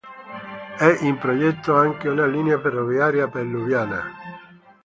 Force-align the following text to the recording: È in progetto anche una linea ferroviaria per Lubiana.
È 0.79 0.97
in 1.01 1.19
progetto 1.19 1.75
anche 1.75 2.09
una 2.09 2.25
linea 2.25 2.59
ferroviaria 2.59 3.27
per 3.27 3.45
Lubiana. 3.45 4.03